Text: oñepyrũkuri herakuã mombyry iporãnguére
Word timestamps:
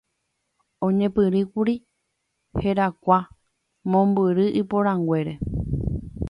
oñepyrũkuri 0.87 1.75
herakuã 2.61 3.19
mombyry 3.91 4.45
iporãnguére 4.61 5.33